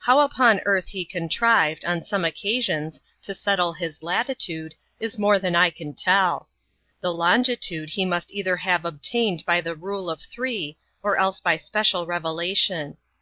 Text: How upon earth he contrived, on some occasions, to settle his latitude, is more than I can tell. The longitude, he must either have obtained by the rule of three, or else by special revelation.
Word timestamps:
How 0.00 0.20
upon 0.20 0.60
earth 0.66 0.88
he 0.88 1.02
contrived, 1.02 1.86
on 1.86 2.02
some 2.02 2.26
occasions, 2.26 3.00
to 3.22 3.32
settle 3.32 3.72
his 3.72 4.02
latitude, 4.02 4.74
is 5.00 5.18
more 5.18 5.38
than 5.38 5.56
I 5.56 5.70
can 5.70 5.94
tell. 5.94 6.50
The 7.00 7.10
longitude, 7.10 7.88
he 7.88 8.04
must 8.04 8.30
either 8.32 8.58
have 8.58 8.84
obtained 8.84 9.46
by 9.46 9.62
the 9.62 9.74
rule 9.74 10.10
of 10.10 10.20
three, 10.20 10.76
or 11.02 11.16
else 11.16 11.40
by 11.40 11.56
special 11.56 12.04
revelation. 12.04 12.98